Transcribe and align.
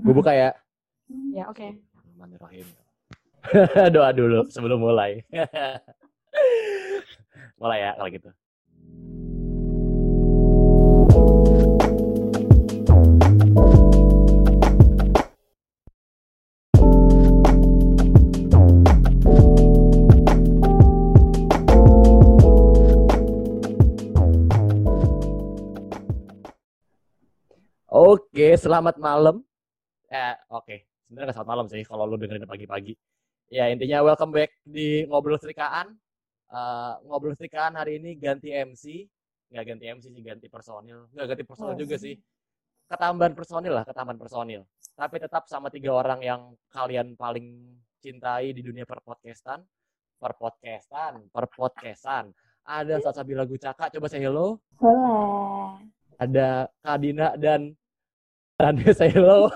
Gue 0.00 0.14
buka 0.16 0.32
ya. 0.32 0.50
Ya, 1.34 1.50
oke. 1.50 1.74
Bismillahirrahmanirrahim. 1.74 2.66
Doa 3.94 4.14
dulu 4.14 4.46
sebelum 4.46 4.78
mulai. 4.78 5.26
mulai 7.60 7.78
ya 7.82 7.90
kalau 7.98 8.10
gitu. 8.14 8.30
Oke, 27.90 28.54
selamat 28.54 29.02
malam. 29.02 29.49
Eh, 30.10 30.34
oke. 30.50 30.76
Sebenarnya 31.06 31.30
nggak 31.30 31.36
selamat 31.38 31.50
malam 31.54 31.66
sih 31.70 31.82
kalau 31.86 32.02
lu 32.10 32.18
dengerin 32.18 32.42
pagi-pagi. 32.42 32.98
Ya, 33.46 33.70
intinya 33.70 34.02
welcome 34.02 34.34
back 34.34 34.50
di 34.66 35.06
Ngobrol 35.06 35.38
Serikaan. 35.38 35.94
Eh, 36.50 36.92
Ngobrol 37.06 37.38
Serikaan 37.38 37.78
hari 37.78 38.02
ini 38.02 38.18
ganti 38.18 38.50
MC. 38.50 39.06
Nggak 39.54 39.64
ganti 39.70 39.84
MC 39.86 40.04
sih, 40.10 40.22
ganti 40.22 40.46
personil. 40.50 41.06
Nggak 41.14 41.26
ganti 41.34 41.44
personil 41.46 41.78
juga 41.78 41.94
sih. 41.94 42.18
Ketambahan 42.90 43.38
personil 43.38 43.70
lah, 43.70 43.86
ketambahan 43.86 44.18
personil. 44.18 44.66
Tapi 44.98 45.16
tetap 45.22 45.46
sama 45.46 45.70
tiga 45.70 45.94
orang 45.94 46.18
yang 46.26 46.40
kalian 46.74 47.14
paling 47.14 47.78
cintai 48.02 48.50
di 48.50 48.66
dunia 48.66 48.82
perpodcastan. 48.82 49.62
Perpodcastan, 50.18 51.30
perpodcastan. 51.30 52.34
Ada 52.66 52.98
Salsabila 52.98 53.46
Gucaka, 53.46 53.94
coba 53.94 54.06
say 54.10 54.18
hello. 54.18 54.58
Hola. 54.82 55.78
Ada 56.18 56.66
Kadina 56.82 57.38
dan 57.38 57.78
Rande 58.60 58.92
say 58.92 59.08
hello. 59.08 59.48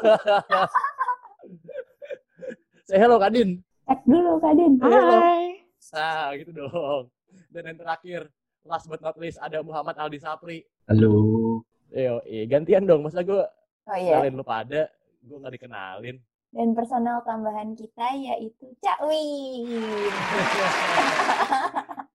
say 2.88 2.96
hello 2.96 3.20
Kadin. 3.20 3.60
Cek 3.84 4.00
dulu 4.08 4.40
Kak 4.40 4.56
Din. 4.56 4.80
Halo. 4.80 5.20
Hai. 5.20 5.60
Nah, 5.92 6.32
gitu 6.40 6.50
dong. 6.56 7.12
Dan 7.52 7.68
yang 7.68 7.78
terakhir, 7.78 8.20
last 8.64 8.88
but 8.88 9.04
not 9.04 9.14
least, 9.20 9.36
ada 9.44 9.60
Muhammad 9.60 9.92
Aldi 10.00 10.18
Sapri. 10.24 10.64
Halo. 10.88 11.60
Yo, 11.92 12.24
gantian 12.48 12.88
dong. 12.88 13.04
Masa 13.04 13.20
gue 13.20 13.44
Oh 13.84 13.96
iya. 14.00 14.16
kenalin 14.16 14.40
lu 14.40 14.44
pada, 14.48 14.88
gue 15.20 15.36
gak 15.36 15.52
dikenalin. 15.52 16.16
Dan 16.48 16.72
personal 16.72 17.20
tambahan 17.28 17.76
kita 17.76 18.16
yaitu 18.16 18.72
Cak 18.80 19.04
Win. 19.04 19.68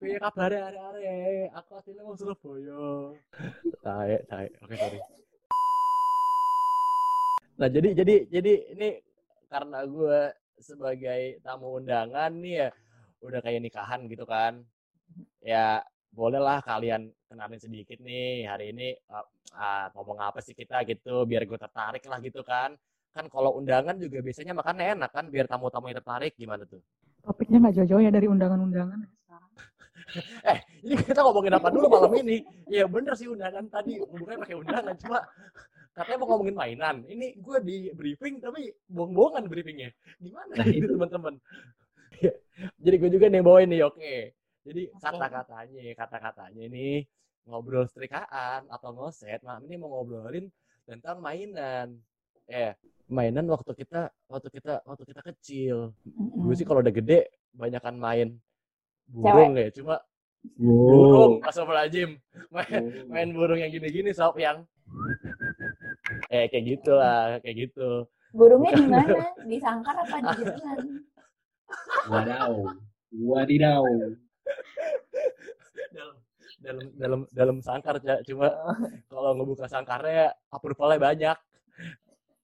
Piye 0.01 0.17
kabar 0.17 0.49
are-are? 0.49 1.53
Aku 1.53 1.77
aslinya 1.77 2.01
mau 2.01 2.17
Surabaya. 2.17 3.13
Tae, 3.85 4.17
tae. 4.25 4.47
Oke, 4.65 4.73
sorry. 4.73 4.97
Nah, 7.59 7.67
jadi 7.67 7.91
jadi 7.91 8.15
jadi 8.31 8.53
ini 8.71 8.89
karena 9.51 9.83
gue 9.83 10.31
sebagai 10.63 11.43
tamu 11.43 11.75
undangan 11.75 12.31
nih 12.39 12.55
ya 12.63 12.69
udah 13.19 13.39
kayak 13.43 13.59
nikahan 13.67 14.07
gitu 14.07 14.23
kan. 14.23 14.63
Ya, 15.43 15.83
bolehlah 16.15 16.63
kalian 16.63 17.11
kenalin 17.27 17.59
sedikit 17.59 17.99
nih 17.99 18.47
hari 18.47 18.71
ini 18.71 18.95
uh, 19.11 19.27
ah, 19.59 19.91
ngomong 19.91 20.23
apa 20.23 20.39
sih 20.39 20.55
kita 20.55 20.87
gitu 20.87 21.27
biar 21.27 21.43
gue 21.43 21.59
tertarik 21.59 22.03
lah 22.07 22.23
gitu 22.23 22.47
kan. 22.47 22.79
Kan 23.11 23.27
kalau 23.27 23.59
undangan 23.59 23.99
juga 23.99 24.23
biasanya 24.23 24.55
makannya 24.55 24.95
enak 24.95 25.11
kan 25.11 25.27
biar 25.27 25.43
tamu-tamunya 25.51 25.99
tertarik 25.99 26.39
gimana 26.39 26.63
tuh? 26.63 26.79
Topiknya 27.19 27.59
nggak 27.59 27.75
jauh-jauh 27.83 28.01
ya 28.07 28.11
dari 28.15 28.27
undangan-undangan 28.31 29.03
ya 29.03 29.09
sekarang. 29.19 29.51
Eh, 30.47 30.57
ini 30.89 30.95
kita 31.05 31.21
ngomongin 31.21 31.59
apa 31.59 31.69
dulu 31.69 31.85
malam 31.91 32.09
ini? 32.23 32.41
Ya 32.71 32.87
bener 32.89 33.13
sih 33.19 33.27
undangan 33.29 33.67
tadi, 33.67 33.99
bukan 33.99 34.41
pakai 34.41 34.57
undangan, 34.57 34.95
cuma 34.97 35.21
katanya 35.99 36.17
mau 36.23 36.27
ngomongin 36.31 36.55
mainan. 36.55 36.95
Ini 37.03 37.35
gue 37.35 37.57
di 37.59 37.77
briefing 37.91 38.39
tapi 38.39 38.71
bohong-bohongan 38.87 39.51
briefingnya. 39.51 39.91
Gimana 40.23 40.55
Nah, 40.55 40.65
gitu 40.71 40.95
teman-teman? 40.95 41.35
Ya, 42.23 42.31
Jadi 42.79 42.95
gue 43.03 43.09
juga 43.11 43.25
nih 43.27 43.43
bawain 43.43 43.67
nih, 43.67 43.83
oke. 43.83 44.15
Jadi 44.63 44.81
kata-katanya, 44.95 45.81
kata-katanya 45.99 46.61
ini 46.71 47.03
ngobrol 47.43 47.83
setrikaan 47.87 48.67
atau 48.71 48.95
ngoset. 48.95 49.43
Malam 49.43 49.67
ini 49.67 49.75
mau 49.75 49.91
ngobrolin 49.91 50.47
tentang 50.87 51.19
mainan. 51.19 51.99
Eh, 52.47 52.73
mainan 53.11 53.45
waktu 53.51 53.75
kita 53.75 54.07
waktu 54.31 54.47
kita 54.55 54.81
waktu 54.87 55.03
kita 55.03 55.21
kecil. 55.21 55.91
Gue 56.39 56.55
sih 56.55 56.63
kalau 56.63 56.79
udah 56.79 56.93
gede 56.95 57.27
banyakan 57.51 57.95
main 57.99 58.29
burung 59.09 59.57
ya, 59.57 59.73
cuma 59.73 59.97
burung 60.55 61.41
astagfirullahaladzim 61.43 62.15
main, 62.53 62.81
main 63.09 63.29
burung 63.33 63.59
yang 63.59 63.73
gini-gini 63.73 64.13
sob 64.13 64.37
yang 64.37 64.63
eh 66.29 66.45
kayak 66.49 66.65
gitulah 66.65 67.41
kayak 67.41 67.69
gitu 67.69 68.05
Burungnya 68.29 68.71
di 68.77 68.85
mana? 68.85 69.25
Di 69.41 69.57
sangkar 69.57 69.95
apa 70.05 70.17
di 70.21 70.45
jalan? 70.45 71.01
Wadaw. 72.13 72.53
Wadidaw. 73.09 73.83
dalam 75.89 76.13
dalam 76.61 76.85
dalam 76.93 77.21
dalam 77.33 77.57
sangkar 77.65 77.97
cuma 78.27 78.53
kalau 79.09 79.31
ngebuka 79.33 79.65
sangkarnya 79.65 80.35
approvalnya 80.53 80.99
banyak 81.01 81.37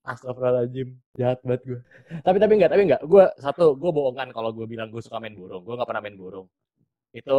Astagfirullahaladzim 0.06 0.94
jahat 1.18 1.42
banget 1.42 1.62
gue 1.66 1.80
tapi 2.22 2.38
tapi 2.38 2.54
enggak 2.58 2.72
tapi 2.74 2.84
enggak 2.86 3.02
gue 3.06 3.26
satu 3.42 3.74
gue 3.76 3.92
bohongan 3.92 4.30
kalau 4.32 4.54
gue 4.54 4.66
bilang 4.70 4.90
gue 4.94 5.02
suka 5.02 5.18
main 5.18 5.34
burung 5.34 5.62
gue 5.66 5.74
nggak 5.74 5.90
pernah 5.90 6.04
main 6.06 6.18
burung 6.18 6.48
itu 7.12 7.38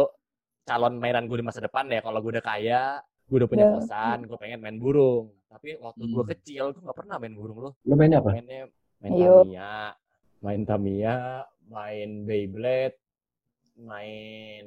calon 0.67 0.99
mainan 0.99 1.25
gue 1.31 1.37
di 1.39 1.45
masa 1.47 1.63
depan 1.63 1.87
ya 1.87 2.03
kalau 2.03 2.19
gue 2.19 2.31
udah 2.37 2.45
kaya 2.45 2.99
gue 3.27 3.37
udah 3.37 3.49
punya 3.49 3.65
Ya. 3.65 3.73
kosan 3.75 4.17
gue 4.23 4.37
pengen 4.37 4.59
main 4.59 4.77
burung 4.77 5.25
tapi 5.47 5.75
waktu 5.77 6.03
gue 6.05 6.23
Hmm. 6.23 6.31
kecil 6.31 6.63
gue 6.71 6.81
nggak 6.81 6.97
pernah 6.97 7.15
main 7.17 7.33
burung 7.33 7.57
loh 7.61 7.73
Lo 7.83 7.93
main 7.93 8.11
apa? 8.13 8.31
mainnya 8.31 8.61
main 8.97 9.11
Ayo. 9.13 9.35
Tamiya 9.43 9.73
main 10.39 10.61
Tamiya 10.63 11.17
main 11.67 12.09
Beyblade 12.23 12.97
main 13.77 14.65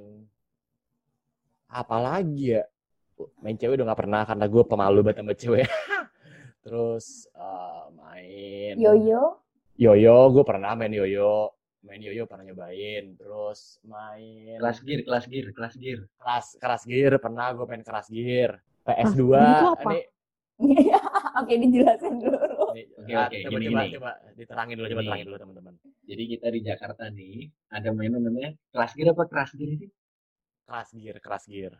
apa 1.66 1.96
lagi 1.98 2.52
ya 2.52 2.62
main 3.38 3.54
cewek 3.54 3.76
udah 3.76 3.86
nggak 3.88 4.00
pernah 4.00 4.22
karena 4.22 4.44
gue 4.44 4.62
pemalu 4.64 4.98
banget 5.02 5.18
sama 5.20 5.34
cewek 5.34 5.66
terus 6.64 7.06
eh, 7.32 7.84
main 7.92 8.74
Yoyo. 8.76 9.40
yoyo 9.74 10.16
gue 10.30 10.44
pernah 10.44 10.74
main 10.74 10.90
yoyo 10.90 11.54
main 11.80 12.00
yoyo 12.04 12.28
pernah 12.28 12.44
nyobain 12.44 13.16
terus 13.16 13.80
main 13.82 14.60
Kelas 14.60 14.78
gear, 14.84 15.00
kelas 15.02 15.24
gear, 15.26 15.46
kelas 15.56 15.74
gear. 15.80 16.00
keras 16.20 16.46
keras 16.60 16.82
gear 16.84 17.12
pernah 17.16 17.52
gue 17.56 17.64
main 17.64 17.80
keras 17.80 18.08
gear 18.12 18.60
PS2 18.84 19.22
Ah, 19.32 19.72
ini 19.80 20.00
Oke, 21.40 21.54
dijelasin 21.56 22.20
dulu. 22.20 22.36
Oke, 22.68 22.82
ah, 23.16 23.24
oke, 23.32 23.36
coba 23.48 23.56
gini, 23.56 23.64
coba 23.72 23.80
gini. 23.80 23.94
coba 23.96 24.10
diterangin 24.36 24.74
dulu, 24.76 24.86
coba 24.92 25.00
Gini. 25.00 25.08
terangin 25.08 25.26
dulu 25.26 25.38
teman-teman. 25.40 25.74
Jadi 26.04 26.22
kita 26.28 26.46
di 26.52 26.60
Jakarta 26.60 27.04
nih 27.08 27.36
ada 27.72 27.88
mainan 27.96 28.20
namanya 28.20 28.50
kelas 28.68 28.92
gear 28.92 29.08
apa 29.10 29.24
kelas 29.24 29.50
gear 29.56 29.70
sih? 29.80 29.90
Keras 30.68 30.88
gear, 30.92 31.16
keras 31.18 31.44
gear. 31.48 31.72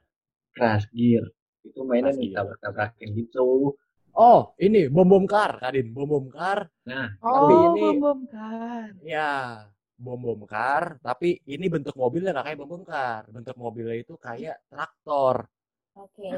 Kelas 0.56 0.84
gear. 0.90 1.24
Itu 1.60 1.84
mainan 1.84 2.08
Keras 2.08 2.16
gear. 2.16 2.32
ditabrak-tabrakin 2.32 3.08
gitu. 3.20 3.76
Oh, 4.10 4.40
ini 4.56 4.88
bom 4.88 5.04
bom 5.06 5.24
kar, 5.28 5.60
Kadin, 5.60 5.92
bom 5.92 6.08
bom 6.08 6.26
kar. 6.32 6.66
Nah, 6.88 7.14
Tapi 7.20 7.52
Oh, 7.52 7.76
ini- 7.76 7.82
bom 7.84 7.96
bom 8.00 8.20
kan. 8.32 8.96
Ya, 9.04 9.68
bom 10.00 10.16
bom 10.16 10.42
kar, 10.48 10.96
tapi 11.04 11.44
ini 11.44 11.68
bentuk 11.68 11.92
mobilnya 11.92 12.32
nggak 12.32 12.46
kayak 12.48 12.58
bom 12.58 12.70
bom 12.72 12.82
kar. 12.82 13.28
Bentuk 13.28 13.52
mobilnya 13.54 14.00
itu 14.00 14.16
kayak 14.16 14.64
traktor, 14.66 15.44
Oke. 15.92 16.32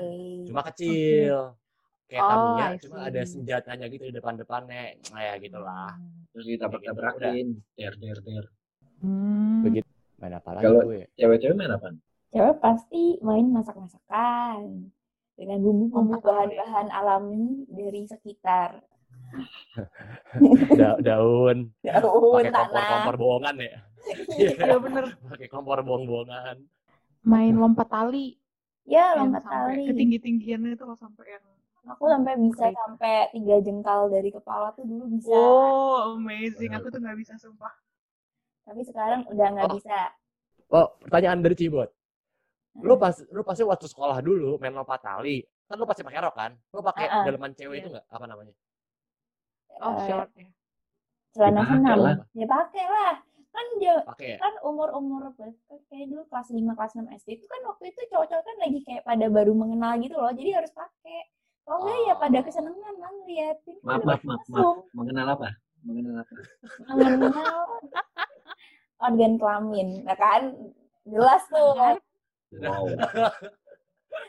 cuma 0.44 0.66
kecil. 0.66 1.54
Kayak 2.04 2.22
Oh, 2.22 2.28
Tamiya, 2.28 2.66
I 2.68 2.76
cuma 2.76 2.98
ada 3.08 3.22
senjatanya 3.24 3.86
gitu 3.88 4.04
di 4.04 4.12
depan-depannya. 4.12 5.00
Nah, 5.14 5.22
ya 5.22 5.34
gitulah. 5.40 5.96
terus 6.28 6.44
ditabrak-tabrakin. 6.44 7.56
Der, 7.72 7.92
der, 7.96 8.18
der. 8.20 8.44
Hmm. 9.00 9.64
Begitu. 9.64 9.88
Main 10.20 10.36
apa 10.36 10.50
lagi 10.52 10.64
Kalau- 10.68 10.84
gue? 10.84 11.08
Cewek-cewek 11.16 11.56
main 11.56 11.72
apa? 11.72 11.88
Cewek 12.28 12.56
pasti 12.60 13.16
main 13.20 13.48
masak-masakan. 13.48 14.92
Dengan 15.32 15.58
bumbu-bumbu 15.60 16.12
Masak 16.12 16.20
apa 16.20 16.28
ya? 16.28 16.32
bahan-bahan 16.52 16.88
alami 16.92 17.44
dari 17.66 18.04
sekitar. 18.04 18.84
Da- 20.78 21.00
daun, 21.00 21.72
Daun, 21.80 22.32
pakai 22.34 22.52
tanah. 22.52 22.68
kompor-kompor 22.68 23.14
bohongan 23.16 23.54
ya. 23.58 23.76
Iya 24.34 24.76
bener. 24.78 25.04
pakai 25.32 25.48
kompor 25.48 25.78
bohong-bohongan. 25.80 26.56
Main 27.22 27.54
lompat 27.54 27.88
tali. 27.88 28.36
Ya, 28.82 29.14
lompat 29.14 29.44
tali. 29.44 29.86
Ketinggi-tinggiannya 29.86 30.74
itu 30.74 30.84
loh 30.84 30.96
sampai 30.96 31.38
yang 31.38 31.44
Aku 31.82 32.06
sampai 32.06 32.38
bisa 32.38 32.70
Oke. 32.70 32.78
sampai 32.78 33.14
tiga 33.34 33.58
jengkal 33.58 34.06
dari 34.06 34.30
kepala 34.30 34.70
tuh 34.70 34.86
dulu 34.86 35.10
bisa. 35.10 35.34
Oh, 35.34 36.14
amazing. 36.14 36.70
Aku 36.72 36.86
tuh 36.88 37.02
nggak 37.02 37.18
bisa 37.18 37.34
sumpah. 37.34 37.74
Tapi 38.62 38.86
sekarang 38.86 39.26
udah 39.26 39.46
nggak 39.50 39.66
Oh. 39.66 39.74
bisa. 39.74 39.98
Oh, 40.70 40.86
pertanyaan 41.02 41.42
dari 41.42 41.58
Cibot. 41.58 41.90
Lu 42.78 42.94
pas 42.96 43.18
lu 43.28 43.42
pasti 43.42 43.66
waktu 43.66 43.84
sekolah 43.84 44.22
dulu 44.22 44.56
main 44.56 44.70
lompat 44.72 45.02
tali, 45.02 45.42
kan 45.66 45.74
lu 45.74 45.82
pasti 45.82 46.00
pakai 46.00 46.22
rok 46.22 46.32
kan? 46.32 46.54
Lu 46.70 46.80
pakai 46.80 47.04
Ah, 47.04 47.14
ah. 47.18 47.24
daleman 47.26 47.50
cewek 47.52 47.74
Iya. 47.74 47.82
itu 47.82 47.88
enggak? 47.90 48.06
Apa 48.08 48.24
namanya? 48.24 48.54
Oh, 49.78 49.94
Eh, 49.94 50.04
short 50.04 50.30
ya. 50.34 50.46
celana 51.32 51.62
senam. 51.64 51.96
lah. 51.98 52.16
Ya 52.32 52.46
pakai 52.46 52.84
lah. 52.84 53.14
Kan 53.48 53.66
dia 53.76 54.00
Pakai 54.02 54.28
ya? 54.30 54.36
kan 54.38 54.54
umur-umur 54.62 55.28
apa? 55.28 55.52
Kayak 55.86 56.06
dulu 56.08 56.22
kelas 56.26 56.48
5 56.50 56.72
kelas 56.72 56.92
6 56.94 57.04
SD 57.14 57.28
itu 57.34 57.46
kan 57.46 57.60
waktu 57.62 57.84
itu 57.86 58.00
cowok-cowok 58.08 58.42
kan 58.42 58.56
lagi 58.58 58.80
kayak 58.82 59.02
pada 59.02 59.26
baru 59.28 59.52
mengenal 59.52 59.92
gitu 59.98 60.16
loh. 60.16 60.32
Jadi 60.32 60.50
harus 60.52 60.72
pakai. 60.72 61.20
Oh 61.62 61.78
enggak 61.78 61.98
ya 62.02 62.14
pada 62.16 62.38
kesenangan 62.40 62.94
lah 62.96 63.10
ngeliatin. 63.14 63.76
Maaf, 63.82 64.02
maaf, 64.02 64.22
maaf, 64.22 64.42
maaf. 64.48 64.76
Mengenal 64.90 65.26
apa? 65.30 65.48
Mengenal 65.82 66.14
apa? 66.18 66.34
Mengenal 66.88 67.56
organ 68.98 69.32
kelamin. 69.36 69.88
Nah 70.02 70.16
kan 70.16 70.42
jelas 71.04 71.42
tuh. 71.46 71.70
Wow. 72.52 72.84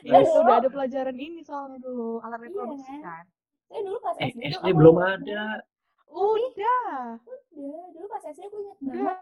Ya, 0.00 0.16
Terus- 0.16 0.36
udah 0.38 0.56
ada 0.58 0.68
pelajaran 0.68 1.12
ini 1.14 1.40
soalnya 1.40 1.76
dulu 1.78 2.16
alat 2.18 2.38
Iya, 2.38 2.44
reproduksi 2.46 2.92
kan? 2.94 3.00
kan. 3.02 3.24
Saya 3.64 3.82
dulu 3.82 3.98
pas 3.98 4.14
Eh, 4.16 4.26
SD 4.26 4.34
tuh 4.34 4.50
SD 4.50 4.66
aku- 4.66 4.76
belum 4.76 4.98
ada. 4.98 5.62
Udah. 6.06 7.18
Udah, 7.50 7.86
dulu 7.90 8.06
pas 8.06 8.24
SD 8.24 8.44
aku 8.44 8.56
inget 8.60 8.78
banget. 8.80 9.18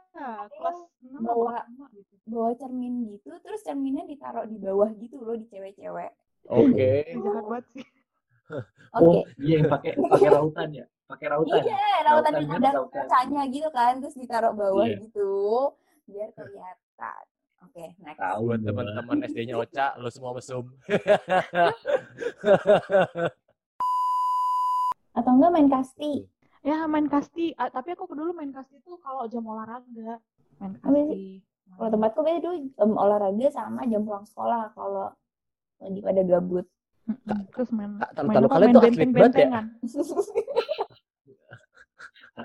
Kelas 0.53 0.79
6 1.01 1.21
bawa- 1.21 1.67
gitu. 1.91 2.15
bawa 2.25 2.55
cermin 2.55 3.09
gitu, 3.09 3.39
terus 3.41 3.63
cerminnya 3.63 4.05
ditaruh 4.05 4.45
di 4.45 4.57
bawah 4.57 4.93
gitu 4.95 5.19
loh 5.19 5.33
di 5.33 5.47
cewek-cewek. 5.47 6.13
Oke. 6.47 7.05
Jahat 7.09 7.45
banget 7.45 7.65
sih. 7.71 7.87
Oke. 8.93 9.01
Oh, 9.01 9.25
iya 9.39 9.59
yang 9.59 9.71
pakai 9.71 9.97
pakai 9.97 10.29
rautan 10.29 10.71
ya. 10.71 10.87
Pakai 11.07 11.27
rautan. 11.29 11.63
Iya, 11.63 12.03
rautan 12.05 12.33
yang 12.37 12.55
ada 12.55 12.71
kacanya 12.87 13.47
gitu 13.47 13.71
kan, 13.71 13.99
terus 13.99 14.15
ditaruh 14.15 14.53
bawah 14.53 14.85
Iya. 14.85 15.01
gitu, 15.01 15.73
biar 16.05 16.31
kelihatan. 16.31 17.25
Oke, 17.63 17.95
next. 17.97 18.19
Tahu 18.19 18.45
Buat 18.45 18.61
teman-teman 18.61 19.23
SD-nya 19.23 19.57
Ocha, 19.57 19.95
lo 19.97 20.09
semua 20.09 20.35
mesum. 20.35 20.67
Atau 25.13 25.33
enggak 25.37 25.53
main 25.53 25.69
kasti? 25.69 26.25
Ya 26.63 26.87
main 26.87 27.11
kasti, 27.11 27.53
Ah, 27.59 27.69
tapi 27.69 27.93
aku 27.93 28.07
dulu 28.15 28.31
main 28.33 28.55
kasti 28.55 28.79
tuh 28.87 28.97
kalau 29.03 29.27
jam 29.27 29.43
olahraga. 29.45 30.23
Main 30.63 30.79
kasti. 30.79 31.43
Kalau 31.73 31.89
tempatku 31.89 32.21
biasa 32.21 32.41
dulu 32.45 32.57
em, 32.69 32.93
olahraga 32.95 33.47
sama 33.51 33.81
jam 33.89 34.05
pulang 34.05 34.27
sekolah 34.29 34.71
kalau 34.77 35.09
lagi 35.83 36.01
pada 36.05 36.23
gabut. 36.23 36.67
Mm-mm. 37.03 37.39
Terus 37.51 37.69
main 37.75 37.99
Kak, 37.99 38.11
main 38.23 38.37
apa? 38.47 38.55
kalian 38.55 38.69
Main 38.71 38.77
tuh 38.77 38.83
atlet 38.87 39.11
banget 39.11 39.35
ya? 39.35 39.49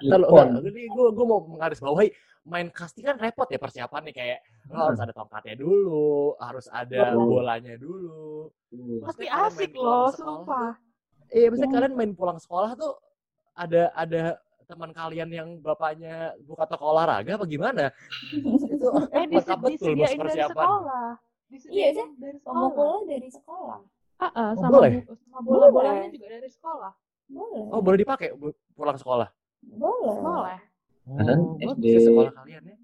Kalau 0.01 0.27
ini 0.73 0.83
gue 0.89 1.07
gue 1.13 1.25
mau 1.29 1.39
menggarisbawahi 1.45 2.09
main 2.47 2.67
kasti 2.71 3.03
kan 3.03 3.19
repot 3.19 3.45
ya 3.51 3.59
persiapannya 3.59 4.15
kayak 4.15 4.39
lo 4.71 4.91
harus 4.91 4.99
ada 5.03 5.13
tongkatnya 5.13 5.55
dulu, 5.59 6.35
harus 6.39 6.65
ada 6.71 7.15
bolanya 7.15 7.75
dulu. 7.75 8.49
Kalian 9.03 9.51
asik 9.51 9.71
loh, 9.75 10.11
sumpah. 10.11 10.75
Iya, 11.29 11.47
maksudnya 11.47 11.69
Iya. 11.69 11.75
kalian 11.75 11.93
main 11.95 12.11
pulang 12.13 12.39
sekolah 12.39 12.73
tuh 12.73 12.93
ada 13.53 13.91
ada 13.93 14.23
teman 14.63 14.91
kalian 14.91 15.29
yang 15.31 15.49
bapaknya 15.59 16.35
buka 16.43 16.67
toko 16.67 16.91
olahraga 16.91 17.39
apa 17.39 17.45
gimana? 17.47 17.87
Itu 18.35 18.87
Eh, 19.15 19.23
lengkap 19.25 19.59
betul 19.59 19.95
bos 19.95 20.11
persiapan. 20.13 20.67
Iya, 21.71 21.87
Zak. 21.95 22.09
dari 22.19 22.37
sekolah. 22.37 22.59
Pemukulnya 22.59 23.03
dari 23.07 23.29
sekolah. 23.31 23.79
Ah, 24.17 24.31
Oh, 24.33 24.49
sama 24.57 24.71
boleh? 24.75 24.91
sama 25.07 25.39
bola-bolanya 25.39 26.03
Boleh. 26.03 26.11
juga 26.11 26.27
dari 26.27 26.49
sekolah. 26.49 26.91
Boleh. 27.29 27.63
Oh, 27.71 27.79
boleh 27.79 27.97
dipakai 27.97 28.27
pulang 28.73 28.97
sekolah. 28.99 29.27
Boleh. 29.63 30.15
Boleh. 30.19 30.59
Oh, 31.07 31.55
SD 31.71 31.85
ya 31.87 31.99
sekolah 32.03 32.33
kalian 32.35 32.63
ya. 32.67 32.75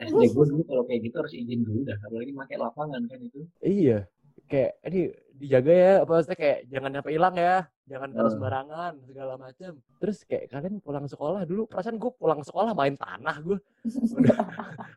SD 0.00 0.22
gue 0.32 0.44
dulu 0.48 0.62
kalau 0.64 0.82
kayak 0.88 1.00
gitu 1.04 1.16
harus 1.20 1.34
izin 1.36 1.60
dulu 1.60 1.80
dah. 1.84 1.98
Apalagi 2.00 2.32
pakai 2.32 2.56
lapangan 2.56 3.00
kan 3.04 3.18
itu. 3.20 3.40
Iya. 3.60 4.08
Kayak 4.48 4.72
ini 4.88 5.00
dijaga 5.36 5.72
ya, 5.76 5.92
apa 6.00 6.12
maksudnya 6.14 6.38
kayak 6.40 6.58
jangan 6.72 6.90
sampai 6.96 7.12
hilang 7.12 7.36
ya, 7.36 7.56
jangan 7.88 8.08
Hmm. 8.12 8.28
sembarangan 8.28 8.92
segala 9.02 9.34
macam. 9.34 9.72
Terus 9.98 10.18
kayak 10.22 10.44
kalian 10.48 10.74
pulang 10.78 11.06
sekolah 11.08 11.42
dulu, 11.42 11.64
perasaan 11.64 11.96
gue 11.96 12.12
pulang 12.14 12.40
sekolah 12.44 12.70
main 12.72 12.94
tanah 12.94 13.36
gue. 13.40 13.58
Udah, 14.20 14.38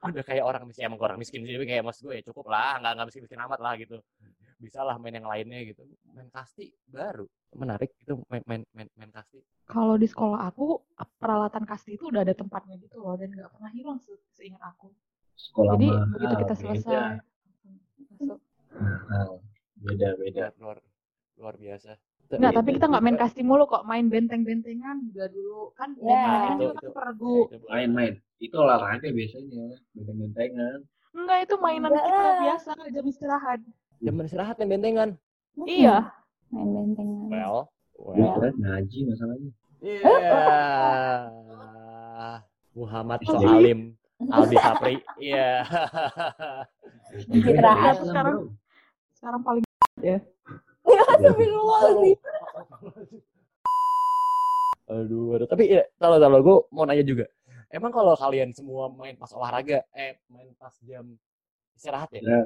udah 0.04 0.24
kayak 0.26 0.44
orang 0.44 0.64
miskin, 0.68 0.86
emang 0.86 1.00
orang 1.00 1.18
miskin 1.18 1.42
sih, 1.42 1.56
kayak 1.56 1.82
mas 1.82 1.98
gue 1.98 2.12
ya 2.12 2.24
cukup 2.28 2.52
lah, 2.52 2.78
nggak 2.78 2.92
nggak 2.94 3.08
miskin 3.08 3.24
miskin 3.24 3.42
amat 3.42 3.60
lah 3.60 3.74
gitu. 3.80 3.98
Bisa 4.60 4.84
lah 4.84 5.00
main 5.00 5.16
yang 5.16 5.26
lainnya 5.26 5.64
gitu. 5.66 5.82
Main 6.12 6.30
kasti 6.30 6.70
baru, 6.86 7.26
menarik 7.56 7.96
itu 7.98 8.14
main 8.28 8.44
main 8.46 8.62
main, 8.74 8.90
main 8.94 9.10
kasti. 9.10 9.40
Kalau 9.66 9.96
di 9.96 10.06
sekolah 10.06 10.44
aku, 10.44 10.84
peralatan 11.18 11.64
kasti 11.64 11.96
itu 11.96 12.12
udah 12.12 12.22
ada 12.22 12.36
tempatnya 12.36 12.76
gitu 12.78 13.00
loh, 13.00 13.16
dan 13.16 13.32
nggak 13.32 13.50
pernah 13.50 13.72
hilang 13.72 13.98
se- 13.98 14.20
seingat 14.36 14.60
aku. 14.62 14.92
Sekolah 15.34 15.74
Jadi 15.74 15.88
mahal, 15.88 16.06
begitu 16.12 16.34
kita 16.36 16.54
beda. 16.54 16.60
selesai, 16.60 17.00
masuk. 18.12 18.40
Mahal. 18.76 19.32
Beda 19.82 20.10
beda. 20.14 20.46
Luar, 20.60 20.78
luar 21.40 21.56
biasa. 21.58 21.96
Nggak, 22.32 22.54
tapi 22.54 22.70
kita 22.72 22.86
nggak 22.88 23.04
main 23.04 23.18
kasti 23.18 23.42
mulu 23.42 23.64
kok, 23.66 23.84
main 23.84 24.08
benteng-bentengan 24.08 25.04
juga 25.04 25.26
dulu. 25.28 25.74
Kan 25.74 25.96
Ya. 25.96 26.00
benteng-bentengan 26.00 26.48
itu- 26.48 26.62
juga 26.62 26.72
kan 26.72 26.84
itu- 26.84 26.94
pergu. 26.94 27.36
itu 27.44 27.58
boleh. 27.58 27.72
Main-main. 27.74 28.14
Itu 28.38 28.56
olahraga 28.58 29.08
biasanya. 29.10 29.64
Benteng-bentengan. 29.92 30.78
Enggak, 31.12 31.38
itu 31.44 31.56
mainan 31.58 31.90
Enggak 31.90 32.06
kita 32.08 32.32
biasa 32.40 32.70
jam 32.88 33.06
istirahat. 33.06 33.60
Zaman 34.00 34.24
istirahat 34.26 34.56
main 34.58 34.72
bentengan. 34.72 35.10
Iya. 35.62 35.98
Main 36.50 36.70
bentengan. 36.72 37.28
Well, 37.28 37.58
well. 37.98 38.34
kira 38.34 38.50
ngaji 38.54 38.98
masalahnya. 39.06 39.50
Iya. 39.82 40.02
Muhammad 42.74 43.20
Jadi- 43.20 43.32
Soalim 43.36 43.80
Aldi 44.24 44.56
Sapri. 44.56 44.96
Iya. 45.22 45.66
Islam, 47.28 47.76
Sekarang-. 48.00 48.40
Sekarang 49.12 49.42
paling 49.44 49.64
Ya. 50.00 50.18
Aduh, 54.92 55.36
aduh. 55.38 55.48
Tapi 55.48 55.64
ya, 55.70 55.84
kalau 55.98 56.18
kalau 56.20 56.40
gue 56.44 56.58
mau 56.74 56.84
nanya 56.86 57.06
juga. 57.06 57.26
Emang 57.72 57.96
kalau 57.96 58.20
kalian 58.20 58.52
semua 58.52 58.92
main 58.92 59.16
pas 59.16 59.32
olahraga, 59.32 59.80
eh 59.96 60.20
main 60.28 60.52
pas 60.60 60.76
jam 60.84 61.08
istirahat 61.72 62.12
ya? 62.12 62.20
Ya. 62.20 62.42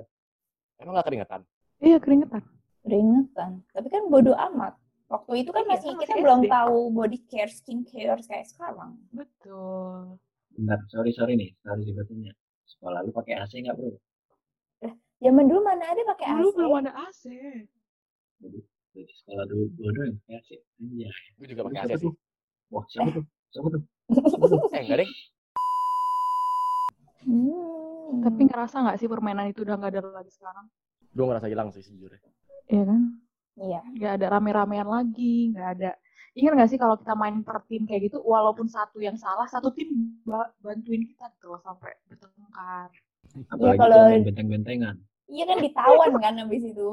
Emang 0.77 0.93
gak 0.93 1.09
keringetan? 1.09 1.41
iya 1.81 1.97
keringetan. 1.97 2.45
Keringetan. 2.85 3.65
Tapi 3.73 3.87
kan 3.89 4.05
bodo 4.05 4.37
amat. 4.37 4.77
Waktu 5.09 5.45
itu 5.45 5.49
kan 5.53 5.65
Iya, 5.65 5.71
masih 5.73 5.89
kita 5.97 6.13
masih 6.13 6.23
belum 6.25 6.41
SD. 6.41 6.49
tahu 6.49 6.77
body 6.93 7.19
care, 7.25 7.49
skin 7.51 7.79
care 7.85 8.21
kayak 8.21 8.45
sekarang. 8.45 9.01
Betul. 9.09 10.17
Bentar, 10.53 10.79
sorry 10.93 11.11
sorry 11.13 11.33
nih. 11.37 11.49
Sorry 11.65 11.81
sebetulnya. 11.85 12.33
Sekolah 12.65 13.01
lu 13.01 13.13
pakai 13.13 13.33
AC 13.37 13.53
nggak 13.65 13.75
bro? 13.77 13.97
Zaman 15.23 15.45
dulu 15.47 15.61
mana 15.63 15.89
ada 15.89 16.01
pakai 16.05 16.25
Dulu 16.37 16.49
AC? 16.49 16.55
belum 16.57 16.73
ada 16.85 16.91
AC. 17.01 17.23
Di 18.39 19.03
sekolah 19.13 19.45
dulu 19.45 19.63
gue 19.71 19.89
doang 19.91 20.07
yang 20.07 20.17
pakai 20.19 20.35
AC. 20.37 20.49
Anjay. 20.77 21.11
Gue 21.35 21.47
juga 21.47 21.61
pakai 21.67 21.79
AC 21.81 21.91
sih. 21.93 22.05
tuh? 22.05 22.13
Wah 22.69 22.85
siapa 22.87 23.09
tuh? 23.11 23.23
Siapa 23.51 23.67
tuh? 23.69 23.81
Eh 24.75 24.81
enggak 24.81 24.97
deh. 25.01 25.09
Hmm. 27.25 28.21
Tapi 28.21 28.41
ngerasa 28.45 28.75
nggak 28.79 28.97
sih 29.01 29.09
permainan 29.09 29.49
itu 29.49 29.65
udah 29.65 29.75
nggak 29.75 29.91
ada 29.91 30.01
lagi 30.13 30.29
sekarang? 30.29 30.65
Gue 31.09 31.25
ngerasa 31.25 31.47
hilang 31.47 31.69
sih 31.71 31.81
sejujurnya. 31.81 32.21
Iya 32.67 32.83
kan? 32.85 33.01
Iya. 33.55 33.81
Nggak 33.95 34.11
ada 34.21 34.25
rame-ramean 34.29 34.87
lagi, 34.87 35.51
nggak 35.51 35.69
ada. 35.79 35.91
Ingat 36.35 36.51
nggak 36.53 36.69
sih 36.69 36.77
kalau 36.77 36.99
kita 36.99 37.15
main 37.15 37.39
per 37.41 37.63
tim 37.65 37.87
kayak 37.87 38.11
gitu, 38.11 38.19
walaupun 38.19 38.67
satu 38.67 38.99
yang 38.99 39.15
salah, 39.15 39.47
satu 39.47 39.71
tim 39.71 39.87
ba- 40.21 40.51
bantuin 40.59 41.07
kita 41.07 41.31
gitu 41.31 41.47
loh 41.49 41.61
sampai 41.63 41.95
bertengkar. 42.05 42.91
Apalagi 43.49 43.79
kalau- 43.79 43.95
kalau 43.95 44.11
main 44.11 44.27
benteng-bentengan. 44.27 44.95
Iya 45.25 45.43
kan 45.45 45.57
ditawan 45.59 46.11
kan 46.17 46.33
habis 46.37 46.63
itu. 46.63 46.89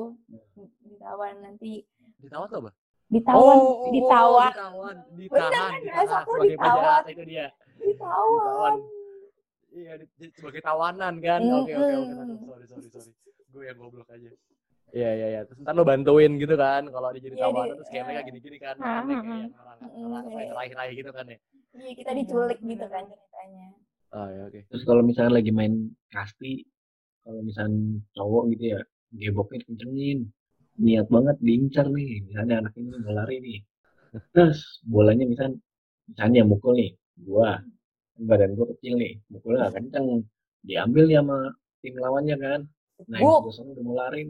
Ditawan 0.83 1.35
nanti 1.41 1.85
Ditawan 2.19 2.47
tuh 2.49 2.61
apa? 2.61 2.73
ditawan, 3.13 3.59
oh, 3.61 3.93
ditawan, 3.93 4.49
ditawan, 4.49 4.97
Bener 5.13 5.21
ditahan, 5.21 5.53
kan, 5.53 5.71
ditahan 5.77 5.93
bahasa 6.01 6.17
aku 6.19 6.31
sebagai 6.33 6.49
ditawan. 6.49 6.73
penjahat 6.73 7.05
itu 7.05 7.23
dia. 7.29 7.47
ditawan. 7.77 8.75
Iya, 9.73 9.93
di- 9.97 10.11
di- 10.17 10.33
sebagai 10.33 10.61
tawanan 10.61 11.15
kan. 11.19 11.41
Oke, 11.45 11.73
oke, 11.75 11.93
oke. 11.95 12.13
Sorry, 12.43 12.65
sorry, 12.67 12.89
sorry. 12.89 13.13
Gue 13.49 13.63
yang 13.69 13.77
goblok 13.77 14.09
aja. 14.09 14.31
Iya, 14.93 15.11
iya, 15.13 15.27
iya. 15.29 15.41
Terus 15.45 15.61
ntar 15.61 15.73
lo 15.73 15.85
bantuin 15.85 16.33
gitu 16.37 16.55
kan. 16.55 16.89
Kalau 16.89 17.09
dia 17.11 17.21
jadi 17.23 17.37
Iya, 17.37 17.45
tawanan 17.47 17.65
di- 17.67 17.77
terus 17.77 17.89
kayak 17.91 18.05
mereka 18.07 18.23
gini-gini 18.23 18.57
kan. 18.59 18.75
Kayak 18.75 18.89
yang 18.89 19.05
orang 19.05 19.13
Mm-mm, 19.13 20.09
orang 20.09 20.25
kayak- 20.25 20.51
terakhir-terakhir 20.53 20.95
gitu 20.95 21.11
kan 21.11 21.25
ya. 21.27 21.39
Iya 21.73 21.93
kita 21.97 22.11
diculik 22.15 22.59
Iya, 22.59 22.69
gitu 22.71 22.87
kan 22.87 23.03
ceritanya. 23.07 23.67
Oh, 24.11 24.27
ya 24.27 24.43
oke. 24.47 24.61
Terus 24.69 24.85
kalau 24.85 25.03
misalnya 25.03 25.33
lagi 25.35 25.51
main 25.51 25.75
kasti, 26.09 26.65
kalau 27.23 27.41
misalnya 27.49 28.03
cowok 28.17 28.43
gitu 28.53 28.65
ya, 28.75 28.81
geboknya 29.21 29.59
kencengin. 29.67 30.19
Niat 30.85 31.07
banget 31.15 31.37
diincar 31.47 31.87
nih. 31.93 32.11
Misalnya 32.29 32.55
anak 32.65 32.73
ini 32.81 32.89
mau 33.05 33.13
lari 33.19 33.37
nih. 33.47 33.59
Terus 34.33 34.59
bolanya 34.85 35.25
misalnya, 35.33 35.59
misalnya 36.11 36.43
mukul 36.49 36.73
nih, 36.81 36.91
gua. 37.23 37.51
Badan 38.29 38.53
gua 38.57 38.67
kecil 38.77 38.95
nih, 39.03 39.13
mukulnya 39.33 39.59
nggak 39.69 39.75
kenceng. 39.79 40.07
Diambil 40.67 41.05
nih 41.09 41.17
sama 41.21 41.39
tim 41.83 41.95
lawannya 41.99 42.37
kan. 42.39 42.61
Nah, 43.11 43.19
sebelah 43.19 43.55
sana 43.57 43.71
udah 43.75 43.85
mau 43.85 43.97
lari. 43.99 44.23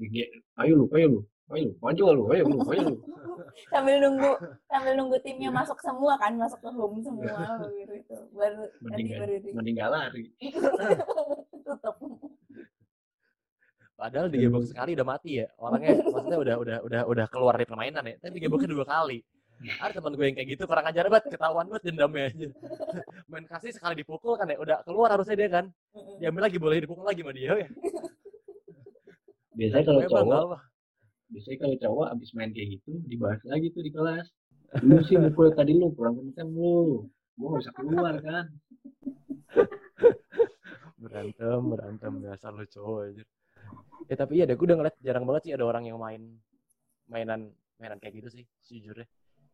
Dige- 0.00 0.32
Ayo 0.56 0.72
lu, 0.80 0.86
ayo 0.96 1.06
lu, 1.12 1.20
ayo 1.52 1.62
lu, 1.68 1.72
maju 1.84 2.04
lu, 2.16 2.22
ayo 2.32 2.42
lu, 2.48 2.58
ayo 2.72 2.82
lu. 2.88 2.96
Sambil 3.72 4.00
nunggu 4.00 4.30
sambil 4.70 4.92
nunggu 4.96 5.16
timnya 5.20 5.50
masuk 5.52 5.76
semua 5.84 6.16
kan, 6.16 6.32
masuk 6.40 6.58
ke 6.64 6.70
home 6.72 7.04
semua 7.04 7.36
gitu 7.78 7.92
itu. 8.00 8.16
Baru 8.32 8.64
nanti 8.64 8.80
Mending 8.84 9.08
baru 9.20 9.34
di 9.44 9.48
Mending 9.52 9.74
nggak 9.76 9.92
lari. 9.92 10.24
Padahal 14.10 14.26
digebok 14.26 14.66
sekali 14.66 14.98
udah 14.98 15.06
mati 15.06 15.30
ya. 15.38 15.46
Orangnya 15.62 16.02
maksudnya 16.02 16.38
udah 16.42 16.54
udah 16.58 16.76
udah 16.82 17.00
udah 17.06 17.26
keluar 17.30 17.54
dari 17.54 17.70
permainan 17.70 18.02
ya. 18.02 18.18
Tapi 18.18 18.34
digeboknya 18.42 18.74
dua 18.74 18.82
kali. 18.82 19.22
Ada 19.60 20.00
teman 20.00 20.16
gue 20.16 20.24
yang 20.24 20.36
kayak 20.40 20.48
gitu 20.56 20.64
kurang 20.64 20.88
ajar 20.88 21.04
banget, 21.12 21.36
ketahuan 21.36 21.68
banget 21.68 21.82
dendamnya 21.92 22.32
aja. 22.32 22.48
Main 23.30 23.44
kasih 23.44 23.76
sekali 23.76 24.00
dipukul 24.00 24.32
kan 24.40 24.48
ya, 24.48 24.56
udah 24.56 24.80
keluar 24.88 25.12
harusnya 25.12 25.36
dia 25.36 25.48
kan. 25.52 25.64
Diambil 26.16 26.48
lagi 26.48 26.56
boleh 26.56 26.80
dipukul 26.80 27.04
lagi 27.04 27.20
sama 27.20 27.36
dia 27.36 27.52
ya. 27.54 27.68
Biasanya 29.60 29.84
kalau 29.84 30.00
cowok 30.08 30.64
biasanya 31.30 31.58
kalau 31.62 31.76
cowok 31.78 32.06
abis 32.10 32.30
main 32.34 32.50
kayak 32.50 32.68
gitu 32.78 32.92
dibahas 33.06 33.38
lagi 33.46 33.70
tuh 33.70 33.82
di 33.86 33.90
kelas 33.94 34.26
lu 34.82 34.98
sih 35.06 35.16
mukul 35.18 35.48
tadi 35.58 35.78
lu 35.78 35.94
kurang 35.94 36.18
kenceng 36.18 36.50
lu 36.50 37.06
gua 37.38 37.48
gak 37.56 37.60
bisa 37.62 37.72
keluar 37.78 38.14
kan 38.18 38.46
berantem 40.98 41.60
berantem 41.70 42.12
dasar 42.18 42.50
lu 42.50 42.66
cowok 42.66 43.00
aja 43.14 43.24
ya 44.10 44.14
tapi 44.18 44.42
iya 44.42 44.44
deh 44.50 44.58
gue 44.58 44.66
udah 44.66 44.78
ngeliat 44.82 44.96
jarang 44.98 45.22
banget 45.22 45.42
sih 45.46 45.52
ada 45.54 45.62
orang 45.62 45.86
yang 45.86 45.94
main 46.02 46.34
mainan 47.06 47.54
mainan 47.78 47.98
kayak 48.02 48.18
gitu 48.18 48.28
sih 48.42 48.44
sejujurnya. 48.66 49.06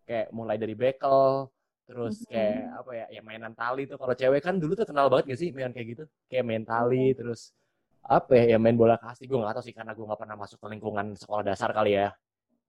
Kayak 0.09 0.33
mulai 0.33 0.57
dari 0.57 0.73
bekel 0.73 1.53
terus 1.87 2.25
kayak 2.27 2.73
apa 2.83 2.91
ya 2.97 3.07
ya 3.13 3.21
mainan 3.21 3.53
tali 3.53 3.85
tuh. 3.85 4.01
Kalau 4.01 4.17
cewek 4.17 4.41
kan 4.41 4.57
dulu 4.57 4.73
tuh 4.73 4.89
kenal 4.89 5.13
banget 5.13 5.37
gak 5.37 5.41
sih 5.45 5.49
mainan 5.53 5.77
kayak 5.77 5.89
gitu? 5.93 6.05
Kayak 6.33 6.45
main 6.49 6.65
tali 6.65 7.13
terus 7.13 7.53
apa 8.07 8.33
ya, 8.39 8.55
ya 8.55 8.59
main 8.63 8.79
bola 8.79 8.97
kasti 8.97 9.27
gue 9.27 9.35
nggak 9.35 9.61
tahu 9.61 9.65
sih 9.67 9.75
karena 9.75 9.93
gue 9.93 10.07
nggak 10.07 10.21
pernah 10.23 10.37
masuk 10.39 10.63
ke 10.63 10.67
lingkungan 10.73 11.07
sekolah 11.19 11.43
dasar 11.45 11.75
kali 11.77 12.01
ya. 12.01 12.17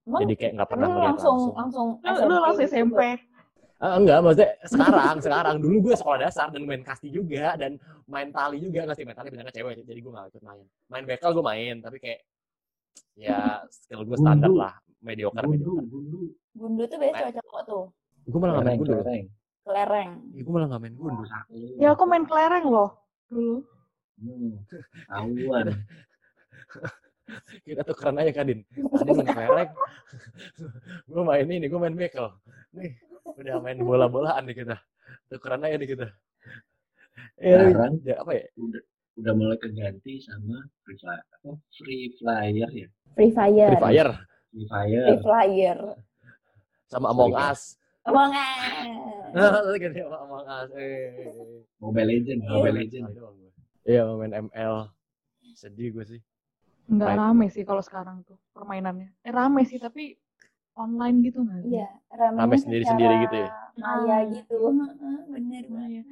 Emang 0.03 0.27
jadi 0.27 0.33
kayak 0.35 0.53
nggak 0.59 0.69
pernah 0.69 0.87
melihat 0.91 1.15
langsung 1.15 1.37
langsung, 1.55 1.87
langsung 2.03 2.27
Lu, 2.27 2.35
lu 2.35 2.35
langsung 2.43 2.65
gitu 2.67 2.73
SMP. 2.75 2.99
Ah, 3.77 4.01
enggak 4.01 4.25
maksudnya 4.25 4.49
sekarang 4.65 5.15
sekarang. 5.21 5.55
Dulu 5.61 5.75
gue 5.89 5.93
sekolah 5.93 6.19
dasar 6.25 6.49
dan 6.49 6.65
main 6.65 6.81
kasti 6.81 7.13
juga 7.13 7.53
dan 7.61 7.77
main 8.09 8.33
tali 8.33 8.57
juga. 8.57 8.89
Nggak 8.89 8.97
sih 8.97 9.05
main 9.05 9.17
tali 9.17 9.29
banyak 9.29 9.53
cewek 9.53 9.73
jadi 9.85 9.99
gue 10.01 10.11
nggak 10.11 10.27
ikut 10.33 10.43
main. 10.43 10.65
Main 10.89 11.03
bekel 11.05 11.31
gue 11.37 11.45
main 11.45 11.75
tapi 11.77 11.97
kayak 12.01 12.19
ya 13.13 13.61
skill 13.69 14.01
gue 14.01 14.17
standar 14.17 14.49
lah. 14.49 14.73
Mediocre 15.05 15.45
gundu 15.45 15.77
mediocre. 15.77 15.85
Gundu. 15.93 16.21
Gundu 16.57 16.83
tuh 16.89 16.97
biasanya 16.97 17.31
cowok-cowok 17.37 17.63
tuh. 17.69 17.85
gue 18.27 18.39
malah 18.43 18.53
nggak 18.59 18.65
main 18.65 18.75
kelereng 18.75 18.81
gundu. 18.81 18.97
kelereng. 18.97 19.25
Kelereng. 19.67 20.09
Ya, 20.33 20.41
gue 20.41 20.53
malah 20.57 20.67
nggak 20.73 20.81
main 20.81 20.95
gundu. 20.97 21.23
Ya 21.77 21.87
aku 21.93 22.03
main 22.09 22.25
kelereng 22.25 22.65
loh 22.65 22.89
dulu. 23.29 23.55
Hmm, 24.17 24.57
tahuan 25.05 25.67
kita 27.67 27.81
tuh 27.85 27.93
keren 27.93 28.17
aja 28.17 28.33
kadin 28.33 28.65
tadi 28.73 29.11
main 29.13 29.29
kelereng. 29.29 29.69
Gue 31.11 31.23
main 31.27 31.45
ini 31.45 31.67
gue 31.67 31.79
main 31.79 31.93
bekel. 31.93 32.25
Nih 32.73 32.95
udah 33.35 33.55
main 33.59 33.79
bola-bolaan 33.79 34.47
nih 34.47 34.63
kita. 34.63 34.77
Tuh 35.27 35.39
keren 35.43 35.65
aja 35.67 35.75
nih 35.75 35.89
kita 35.91 36.07
eh 37.37 37.53
Sekarang 37.73 37.93
ya, 38.05 38.15
apa 38.21 38.31
ya? 38.33 38.45
Udah 38.57 38.81
udah 39.17 39.33
mulai 39.33 39.57
keganti 39.57 40.21
sama 40.21 40.61
free 40.85 40.97
flyer 40.97 41.25
apa? 41.33 41.51
Free 41.73 42.05
flyer 42.13 42.69
ya? 42.69 42.87
Free 43.17 43.31
Fire. 43.33 43.69
Free 43.73 43.81
Fire. 43.81 44.11
Free 44.53 44.67
fire. 44.69 45.05
Free 45.09 45.21
Flyer. 45.25 45.79
sama 46.87 47.11
Among 47.11 47.33
Sorry, 47.33 47.51
Us. 47.51 47.61
Emang 48.07 48.29
nah 49.35 49.59
tadi 49.59 49.79
kan 49.81 49.91
sama 49.91 50.17
Among 50.23 50.45
Us. 50.45 50.69
Eh 50.77 51.09
mobile 51.81 52.07
legend 52.07 52.39
Iya. 52.41 52.51
mobile 52.53 52.77
legend 52.77 53.05
iya 53.83 54.01
main 54.13 54.33
ML 54.37 54.75
sedih 55.53 55.89
gue 55.93 56.05
sih. 56.05 56.21
Nggak 56.87 57.09
Main. 57.09 57.19
rame 57.19 57.45
sih 57.49 57.63
kalau 57.65 57.81
sekarang 57.81 58.21
tuh 58.23 58.37
permainannya. 58.53 59.11
Eh 59.25 59.33
rame 59.33 59.65
sih 59.65 59.81
tapi 59.81 60.13
online 60.83 61.17
gitu 61.27 61.39
nggak 61.45 61.59
sih? 61.65 61.71
Iya, 61.77 61.87
Rame 62.37 62.55
sendiri-sendiri 62.61 63.15
gitu 63.25 63.35
ya? 63.45 63.49
Maya 63.81 64.17
Ah. 64.17 64.23
gitu. 64.35 64.55
Heeh, 64.57 65.17
Bener 65.33 65.63
Iya. 65.65 65.73
banget. 65.75 66.05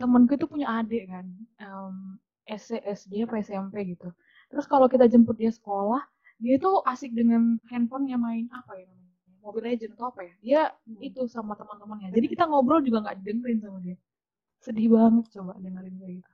Temenku 0.00 0.32
itu 0.36 0.46
punya 0.52 0.66
adik 0.80 1.02
kan, 1.12 1.26
em, 1.60 1.94
SD, 2.46 2.72
SD 2.84 3.12
apa 3.24 3.34
SMP 3.40 3.74
gitu. 3.96 4.08
Terus 4.52 4.66
kalau 4.72 4.86
kita 4.92 5.04
jemput 5.12 5.36
dia 5.40 5.48
sekolah, 5.58 6.02
dia 6.42 6.54
itu 6.60 6.70
asik 6.92 7.10
dengan 7.16 7.56
handphonenya 7.72 8.18
main 8.20 8.44
apa 8.52 8.72
ya 8.76 8.84
namanya? 8.86 9.16
Mobile 9.44 9.66
Legend 9.72 9.92
atau 9.96 10.06
apa 10.12 10.20
ya? 10.28 10.34
Dia 10.44 10.60
itu 11.00 11.20
sama 11.32 11.52
teman-temannya. 11.60 12.12
Jadi 12.12 12.26
kita 12.32 12.44
ngobrol 12.50 12.80
juga 12.84 12.98
nggak 13.08 13.16
dengerin 13.24 13.58
sama 13.64 13.78
dia. 13.80 13.96
Sedih 14.64 14.88
banget 14.94 15.26
coba 15.34 15.52
dengerin 15.64 15.96
kayak 16.02 16.14
gitu. 16.20 16.32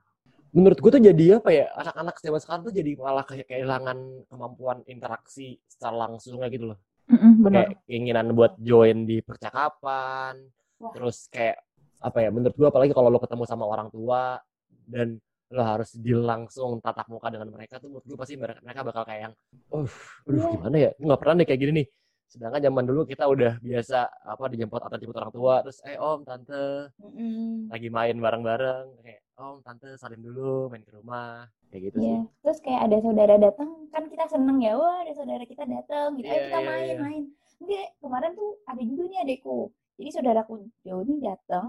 menurut 0.57 0.79
gue 0.83 0.91
tuh 0.97 1.02
jadi 1.09 1.25
apa 1.41 1.50
ya 1.59 1.67
anak-anak 1.81 2.17
zaman 2.21 2.41
sekarang 2.45 2.62
tuh 2.69 2.75
jadi 2.76 2.91
malah 3.00 3.25
kayak 3.25 3.47
kehilangan 3.50 3.99
kemampuan 4.29 4.79
interaksi 4.85 5.57
secara 5.73 5.97
langsungnya 6.09 6.47
gitu 6.52 6.64
loh 6.76 6.79
Mm-mm, 7.11 7.32
bener. 7.42 7.66
kayak 7.66 7.71
keinginan 7.88 8.26
buat 8.38 8.52
join 8.62 9.04
di 9.09 9.18
percakapan 9.25 10.35
Wah. 10.78 10.92
terus 10.94 11.26
kayak 11.32 11.59
apa 12.02 12.18
ya 12.18 12.28
menurut 12.35 12.54
gua 12.59 12.68
apalagi 12.75 12.92
kalau 12.94 13.09
lo 13.11 13.18
ketemu 13.23 13.44
sama 13.47 13.64
orang 13.66 13.88
tua 13.90 14.38
dan 14.87 15.18
lo 15.52 15.62
harus 15.62 15.92
deal 16.00 16.25
langsung 16.25 16.80
tatap 16.80 17.06
muka 17.12 17.28
dengan 17.30 17.49
mereka 17.52 17.78
tuh 17.78 17.92
menurut 17.92 18.06
gua 18.09 18.18
pasti 18.25 18.35
mereka, 18.40 18.59
mereka 18.64 18.80
bakal 18.82 19.02
kayak 19.06 19.21
yang 19.30 19.35
oh 19.71 19.87
aduh 20.26 20.40
Iya. 20.42 20.50
gimana 20.59 20.76
ya 20.78 20.90
nggak 20.99 21.18
pernah 21.21 21.35
nih 21.38 21.47
kayak 21.50 21.61
gini 21.62 21.73
nih 21.82 21.87
sedangkan 22.32 22.61
zaman 22.64 22.85
dulu 22.88 23.00
kita 23.04 23.25
udah 23.28 23.52
biasa 23.61 23.99
apa 24.25 24.44
dijemput 24.49 24.80
atau 24.80 24.97
dijemput 24.97 25.18
orang 25.21 25.32
tua 25.37 25.54
terus 25.62 25.78
eh 25.85 25.99
om 26.00 26.21
tante 26.25 26.90
Mm-mm. 26.99 27.68
lagi 27.68 27.88
main 27.92 28.16
bareng-bareng 28.18 28.87
kayak 29.04 29.22
om 29.40 29.64
tante 29.64 29.88
salim 29.96 30.20
dulu 30.20 30.68
main 30.68 30.84
ke 30.84 30.92
rumah 30.92 31.48
kayak 31.72 31.88
gitu 31.88 31.96
sih 31.98 32.08
Iya. 32.12 32.20
Terus 32.44 32.58
kayak 32.60 32.80
ada 32.90 32.96
saudara 33.00 33.34
datang, 33.40 33.70
kan 33.88 34.04
kita 34.12 34.24
seneng 34.28 34.58
ya, 34.60 34.76
wah 34.76 35.00
ada 35.00 35.12
saudara 35.16 35.44
kita 35.48 35.64
datang, 35.64 36.20
gitu, 36.20 36.28
ayo 36.28 36.36
Iya, 36.36 36.44
kita 36.48 36.58
iya, 36.60 36.68
main, 36.68 36.84
iya. 36.84 37.00
main. 37.00 37.22
Enggak, 37.62 37.88
kemarin 38.02 38.30
tuh 38.36 38.50
ada 38.68 38.82
juga 38.84 39.02
nih 39.08 39.20
adekku. 39.24 39.58
Jadi 39.96 40.10
saudaraku 40.12 40.52
jauh 40.84 41.04
nih 41.06 41.18
datang, 41.24 41.64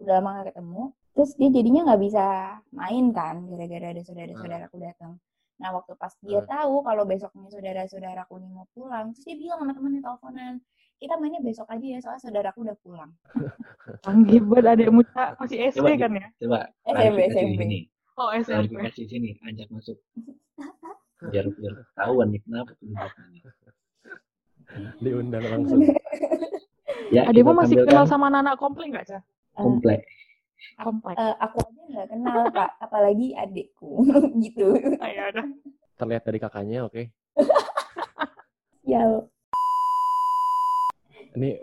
udah 0.00 0.12
lama 0.20 0.30
gak 0.40 0.46
ketemu, 0.54 0.82
terus 1.16 1.30
dia 1.36 1.48
jadinya 1.52 1.80
nggak 1.88 2.02
bisa 2.04 2.24
main 2.72 3.04
kan, 3.12 3.36
gara-gara 3.48 3.86
ada 3.92 4.02
saudara-saudaraku 4.04 4.76
datang. 4.80 5.12
Nah 5.56 5.72
waktu 5.72 5.92
pas 5.96 6.12
dia 6.20 6.40
Hmm. 6.44 6.48
tahu 6.48 6.74
kalau 6.84 7.02
besoknya 7.08 7.48
saudara-saudaraku 7.48 8.34
nih 8.44 8.50
mau 8.52 8.66
pulang, 8.76 9.12
terus 9.16 9.24
dia 9.24 9.36
bilang 9.40 9.58
sama 9.64 9.72
temennya 9.72 10.00
teleponan, 10.04 10.54
kita 11.00 11.14
mainnya 11.16 11.40
besok 11.40 11.66
aja 11.72 11.86
ya, 11.86 11.98
soalnya 12.04 12.22
saudaraku 12.24 12.58
udah 12.64 12.76
pulang. 12.84 13.10
Canggih 14.04 14.40
banget 14.44 14.66
adekmu 14.76 15.00
Cak. 15.12 15.28
masih 15.40 15.58
SD 15.72 15.80
Coba 15.80 15.96
kan 15.96 16.10
ya? 16.12 16.28
coba 16.40 16.58
SMP, 16.84 17.18
SMP. 17.32 17.58
sini 17.60 17.80
Oh 18.16 18.30
SMP. 18.32 18.52
klarifikasi 18.52 19.00
di 19.04 19.08
sini 19.08 19.28
ajak 19.44 19.68
masuk 19.72 19.96
biar 21.32 21.46
biar 21.48 21.72
ketahuan 21.74 22.28
nih 22.32 22.40
kenapa 22.44 22.70
tuh 22.76 22.86
diundang 25.00 25.44
langsung 25.48 25.80
ya 27.12 27.22
Adekmu 27.28 27.52
kita 27.56 27.60
masih 27.64 27.76
kenal 27.84 28.04
sama 28.04 28.28
anak 28.28 28.56
komplek 28.60 28.86
nggak 28.92 29.06
Cak? 29.08 29.22
komplek 29.56 30.00
Komplek. 30.76 31.14
Eh, 31.14 31.34
aku 31.38 31.56
aja 31.62 31.82
nggak 31.86 32.06
kenal 32.10 32.42
kak, 32.56 32.70
apalagi 32.78 33.32
adekku, 33.32 34.02
gitu. 34.44 34.74
Ah, 34.98 35.08
ya 35.08 35.22
udah. 35.30 35.46
terlihat 35.96 36.22
dari 36.22 36.36
kakaknya 36.36 36.84
oke 36.84 37.08
Ya, 38.82 39.00
ini 41.32 41.56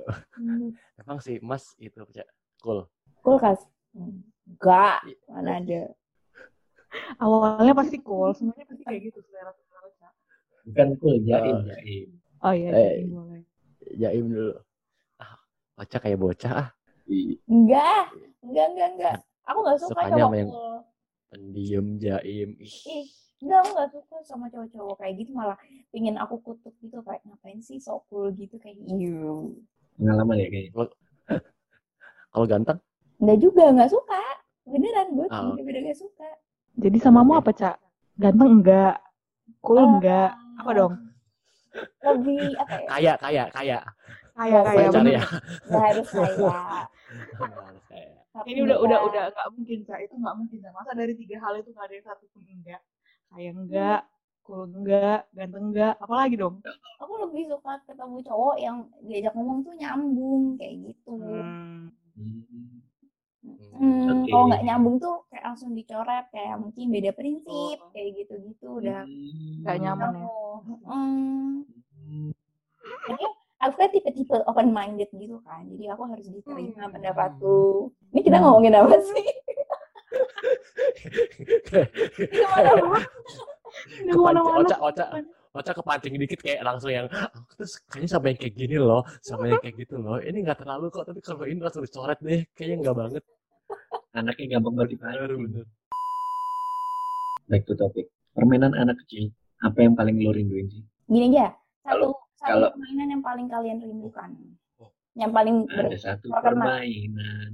emang 1.02 1.18
sih 1.20 1.38
mas 1.40 1.78
itu 1.78 2.02
Cak. 2.10 2.26
cool 2.60 2.90
kulkas. 3.22 3.62
Enggak, 3.94 5.06
mana 5.30 5.62
ada. 5.62 5.82
Awalnya 7.18 7.74
pasti 7.74 8.02
cool, 8.02 8.34
semuanya 8.34 8.66
pasti 8.66 8.84
kayak 8.84 9.02
gitu 9.08 9.20
selera-selera 9.24 9.90
Cak. 9.98 10.14
bukan 10.66 10.88
cool 10.98 11.16
jaim 11.22 11.54
Oh. 11.54 11.64
jaim 11.64 12.08
Oh 12.44 12.52
iya, 12.52 12.70
Eh. 12.70 12.76
jadi 12.76 13.06
boleh. 13.08 13.42
jaim 13.94 14.26
dulu 14.28 14.54
ah 15.18 15.32
bocah 15.74 16.00
kayak 16.02 16.20
bocah 16.20 16.54
ah 16.58 16.70
Enggak, 17.46 18.04
enggak, 18.42 18.66
enggak, 18.72 18.90
enggak. 18.96 19.16
Aku 19.44 19.58
nggak 19.60 19.78
suka 19.78 19.92
Sukanya 19.92 20.10
cowok 20.10 20.24
sama 20.24 20.38
yang- 20.40 20.54
pendiam 21.28 21.88
jaim 21.98 22.50
ih 22.62 23.06
enggak, 23.42 23.58
aku 23.60 23.70
nggak 23.74 23.90
suka 23.92 24.16
sama 24.22 24.46
cowok-cowok 24.48 24.96
kayak 24.96 25.14
gitu 25.18 25.32
malah 25.34 25.58
pingin 25.90 26.14
aku 26.16 26.38
kutuk 26.40 26.72
gitu 26.78 27.02
kayak 27.02 27.26
ngapain 27.26 27.58
sih 27.58 27.76
so 27.76 28.06
cool 28.06 28.30
gitu 28.32 28.56
kayak 28.56 28.78
iu. 28.86 29.58
pengalaman 29.98 30.38
ya 30.38 30.48
kayaknya 30.48 30.72
kalau 32.30 32.46
ganteng 32.52 32.80
Enggak 33.18 33.40
juga, 33.40 33.64
enggak 33.72 33.90
suka. 33.90 34.22
Beneran 34.64 35.08
gue 35.12 35.26
Oh. 35.26 35.56
bener-bener 35.56 35.82
gak 35.88 36.00
suka. 36.00 36.30
Jadi 36.76 36.98
samamu 36.98 37.36
apa, 37.36 37.52
Cak? 37.52 37.76
Ganteng 38.16 38.60
enggak? 38.60 39.00
Cool 39.60 39.80
Eh, 39.80 39.88
enggak? 39.90 40.32
Apa 40.60 40.72
dong? 40.72 40.94
Lebih 42.00 42.54
apa 42.58 42.74
ya? 42.78 42.88
kaya 42.90 43.14
kaya 43.18 43.44
kaya 43.50 43.78
Kaya 44.34 44.60
kaya 44.62 44.88
cari 44.90 45.12
ya 45.14 45.24
Gak 45.66 45.84
harus 45.88 46.08
kaya. 46.10 46.52
Tapi 48.34 48.48
Ini 48.50 48.60
udah 48.66 48.78
udah 48.82 49.00
udah 49.06 49.24
enggak 49.30 49.48
mungkin, 49.54 49.78
Cak. 49.86 50.00
Itu 50.10 50.16
enggak 50.18 50.36
mungkin, 50.42 50.58
Cak. 50.66 50.74
Masa 50.74 50.92
dari 50.98 51.14
tiga 51.14 51.38
hal 51.44 51.54
itu 51.62 51.70
enggak 51.72 51.86
ada 51.86 51.96
yang 51.96 52.08
satu 52.10 52.26
pun 52.34 52.42
enggak? 52.50 52.82
Kaya 53.30 53.50
enggak? 53.54 54.02
Cool 54.44 54.64
enggak? 54.74 55.20
Ganteng 55.32 55.66
enggak? 55.72 55.94
Apalagi 56.02 56.36
dong? 56.36 56.56
Aku 57.00 57.14
lebih 57.22 57.44
suka 57.48 57.80
ketemu 57.86 58.18
cowok 58.26 58.56
yang 58.60 58.78
diajak 59.06 59.34
ngomong 59.38 59.64
tuh 59.64 59.74
nyambung 59.78 60.58
kayak 60.58 60.76
gitu. 60.92 61.14
Hmm. 61.16 61.94
Hmm. 62.18 62.42
Hmm, 63.76 64.24
Oke. 64.24 64.32
kalau 64.32 64.46
nggak 64.48 64.64
nyambung 64.64 64.96
tuh 65.04 65.28
kayak 65.28 65.44
langsung 65.52 65.76
dicoret 65.76 66.32
kayak 66.32 66.56
mungkin 66.64 66.86
beda 66.96 67.12
prinsip 67.12 67.76
Oh. 67.76 67.92
kayak 67.92 68.16
gitu-gitu 68.24 68.80
udah 68.80 69.04
Nggak 69.60 69.78
nyaman 69.84 70.12
ya? 70.16 70.28
Hmm. 70.88 71.52
Jadi 73.04 73.26
aku 73.64 73.76
kan 73.78 73.90
tipe-tipe 73.90 74.36
open 74.44 74.70
minded 74.70 75.08
gitu 75.10 75.40
kan. 75.42 75.64
Jadi 75.66 75.86
aku 75.88 76.04
harus 76.06 76.28
diterima 76.28 76.84
Hmm. 76.84 76.94
pendapatku. 76.94 77.58
Ini 78.12 78.20
kita 78.22 78.38
ngomongin 78.38 78.76
apa 78.76 78.96
sih? 79.00 79.24
Ini 82.14 82.38
ke 82.38 82.46
mana-mana. 82.46 83.00
Ke 84.06 84.16
mana-mana. 84.16 84.60
oca 84.60 84.76
oca 84.80 85.06
oca 85.54 85.72
kepancing 85.72 86.14
dikit 86.16 86.40
kayak 86.40 86.62
langsung 86.62 86.90
yang 86.90 87.06
aku 87.08 87.52
tuh 87.56 87.70
kayaknya 87.88 88.10
sama 88.10 88.26
yang 88.28 88.40
kayak 88.40 88.54
gini 88.56 88.76
loh 88.76 89.02
sama 89.20 89.44
yang 89.48 89.62
kayak 89.62 89.76
gitu 89.80 89.96
loh 89.96 90.18
ini 90.18 90.42
nggak 90.42 90.58
terlalu 90.58 90.90
kok 90.90 91.06
tapi 91.06 91.22
kalau 91.22 91.46
ini 91.46 91.62
langsung 91.62 91.82
dicoret 91.82 92.18
deh 92.20 92.42
kayaknya 92.54 92.78
nggak 92.82 92.98
banget 92.98 93.24
anaknya 94.12 94.46
gampang 94.52 94.74
banget 94.74 94.90
bener 94.90 95.14
dipancing 95.14 95.40
bener 95.40 95.66
back 97.48 97.64
to 97.64 97.74
topic 97.76 98.06
permainan 98.34 98.74
anak 98.74 98.98
kecil 99.06 99.30
apa 99.60 99.78
yang 99.80 99.94
paling 99.94 100.18
lo 100.18 100.34
rinduin 100.34 100.66
sih 100.70 100.82
Gini 101.06 101.30
aja, 101.30 101.54
satu 101.84 101.86
Kalau- 101.86 102.18
satu 102.44 102.52
kalau- 102.54 102.72
permainan 102.72 103.08
yang 103.10 103.24
paling 103.24 103.48
kalian 103.48 103.78
rindukan. 103.80 104.30
Oh. 104.78 104.92
Yang 105.14 105.32
paling 105.32 105.56
ber- 105.66 105.88
Ada 105.88 106.00
satu 106.00 106.28
permainan. 106.30 107.52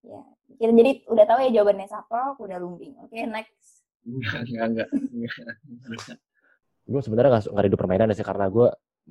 ya. 0.00 0.22
Kita 0.54 0.72
jadi 0.72 0.90
udah 1.04 1.24
tahu 1.24 1.38
ya 1.40 1.50
jawabannya 1.52 1.86
siapa, 1.86 2.20
udah 2.36 2.58
lumbing. 2.58 2.94
Oke, 3.00 3.18
next. 3.24 3.82
Enggak, 4.00 4.40
enggak, 4.42 4.66
enggak. 4.66 4.88
enggak. 4.88 6.18
gue 6.88 7.00
sebenarnya 7.02 7.30
nggak 7.30 7.44
nggak 7.46 7.64
rindu 7.66 7.76
permainan 7.76 8.08
sih 8.10 8.24
karena 8.24 8.48
gue 8.48 8.68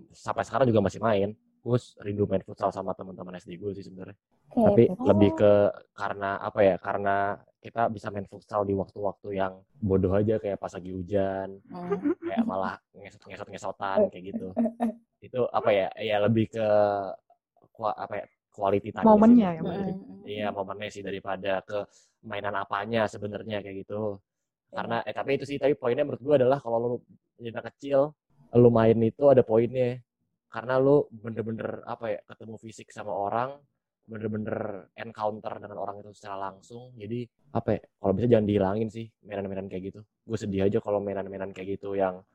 sampai 0.09 0.41
sekarang 0.41 0.65
juga 0.65 0.81
masih 0.81 0.97
main 0.97 1.29
gue 1.37 1.77
rindu 1.99 2.25
main 2.25 2.41
futsal 2.41 2.71
sama 2.71 2.89
teman-teman 2.91 3.37
SD 3.37 3.53
gue 3.55 3.69
sih 3.71 3.85
sebenarnya 3.85 4.17
Oke, 4.49 4.65
tapi 4.65 4.83
betul. 4.89 5.05
lebih 5.05 5.29
ke 5.35 5.51
karena 5.93 6.41
apa 6.41 6.59
ya 6.63 6.75
karena 6.77 7.15
kita 7.59 7.85
bisa 7.87 8.09
main 8.09 8.25
futsal 8.25 8.63
di 8.63 8.73
waktu-waktu 8.73 9.29
yang 9.31 9.53
bodoh 9.75 10.09
aja 10.11 10.39
kayak 10.39 10.57
pas 10.57 10.73
lagi 10.73 10.89
hujan 10.89 11.61
Hmm. 11.69 12.17
kayak 12.17 12.43
malah 12.43 12.81
ngesot-ngesot 12.95 13.45
ngesotan 13.45 14.09
kayak 14.09 14.23
gitu 14.27 14.47
itu 15.27 15.41
apa 15.51 15.69
ya 15.69 15.87
ya 15.99 16.17
lebih 16.23 16.45
ke 16.55 16.67
apa 17.77 18.13
ya 18.23 18.25
quality 18.57 18.89
time 18.89 19.05
Momennya 19.05 19.49
ya, 19.53 19.61
sebenarnya. 19.61 19.95
Hmm. 19.95 20.21
iya 20.25 20.47
momennya 20.49 20.89
sih 20.89 21.03
daripada 21.05 21.61
ke 21.61 21.85
mainan 22.25 22.57
apanya 22.57 23.05
sebenarnya 23.05 23.61
kayak 23.61 23.85
gitu. 23.85 24.17
Karena 24.73 25.05
eh 25.05 25.13
tapi 25.13 25.37
itu 25.37 25.45
sih 25.45 25.61
tapi 25.61 25.77
poinnya 25.77 26.03
menurut 26.03 26.21
gue 26.25 26.35
adalah 26.41 26.57
kalau 26.57 26.77
lu 26.81 26.97
jadi 27.37 27.61
kecil 27.69 28.11
lu 28.57 28.69
main 28.73 28.97
itu 29.05 29.23
ada 29.29 29.45
poinnya. 29.45 30.01
Karena 30.49 30.81
lu 30.81 31.05
bener-bener 31.13 31.85
apa 31.85 32.17
ya 32.17 32.19
ketemu 32.25 32.55
fisik 32.57 32.89
sama 32.89 33.13
orang 33.13 33.53
bener-bener 34.07 34.87
encounter 34.95 35.59
dengan 35.59 35.77
orang 35.77 36.01
itu 36.01 36.11
secara 36.17 36.49
langsung. 36.49 36.95
Jadi 36.97 37.29
apa 37.53 37.77
ya 37.77 37.81
kalau 38.01 38.13
bisa 38.17 38.27
jangan 38.27 38.47
dihilangin 38.49 38.89
sih 38.89 39.05
mainan-mainan 39.21 39.69
kayak 39.69 39.93
gitu. 39.93 40.01
Gue 40.25 40.37
sedih 40.39 40.65
aja 40.65 40.81
kalau 40.81 40.97
mainan-mainan 40.97 41.53
kayak 41.53 41.77
gitu 41.77 41.93
yang 41.93 42.25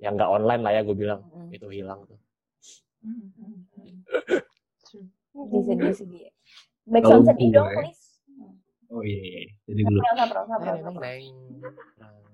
yang 0.00 0.16
nggak 0.16 0.32
online 0.32 0.62
lah 0.66 0.72
ya 0.74 0.82
gue 0.82 0.96
bilang. 0.98 1.20
Hmm. 1.30 1.52
itu 1.52 1.68
hilang 1.70 2.02
tuh 2.08 2.18
Sound 7.00 7.24
sedih 7.26 7.48
gue- 7.48 7.56
dong, 7.56 7.68
please. 7.72 8.04
Oh 8.90 9.02
iya, 9.06 9.22
iya. 9.22 9.40
jadi 9.70 9.82
dulu. 9.86 10.00
Sabar, 10.02 10.28
sabar, 10.34 10.46
sabar, 10.50 10.60
Neng, 10.66 10.82
sabar. 10.82 11.02
neng, 11.06 11.26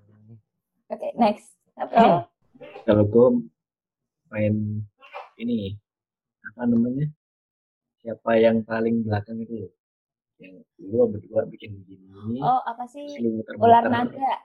neng. 0.09 0.37
Oke, 0.89 1.07
next. 1.21 1.47
April. 1.77 2.25
Kalau 2.89 3.03
gue 3.05 3.27
main 4.33 4.81
ini 5.37 5.77
apa 6.41 6.65
namanya? 6.65 7.05
Siapa 8.01 8.41
yang 8.41 8.65
paling 8.65 9.05
belakang 9.05 9.37
itu? 9.37 9.69
Yang 10.41 10.65
dua 10.81 11.05
berdua 11.05 11.41
bikin 11.45 11.77
begini. 11.85 12.41
Oh, 12.41 12.65
apa 12.65 12.89
sih? 12.89 13.05
Ular 13.61 13.85
naga. 13.85 14.41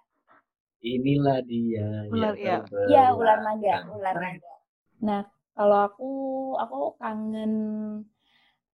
Inilah 0.85 1.41
dia. 1.49 2.13
Ular, 2.13 2.37
yang 2.37 2.37
iya. 2.37 2.57
terbelakang. 2.61 2.89
Iya, 2.93 3.05
ular 3.17 3.39
naga, 3.41 3.75
ular 3.89 4.17
naga. 4.21 4.53
Nah, 5.01 5.21
kalau 5.53 5.79
aku 5.85 6.11
aku 6.57 6.79
kangen 7.01 7.53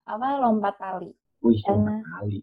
apa 0.09 0.27
lompat 0.41 0.75
tali. 0.79 1.11
Wih, 1.45 1.59
Karena- 1.63 2.03
lompat. 2.03 2.43